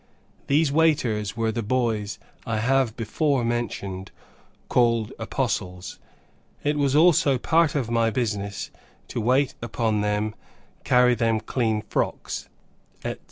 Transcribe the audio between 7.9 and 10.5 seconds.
my business to wait upon them,